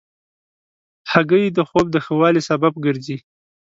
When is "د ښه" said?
1.91-2.13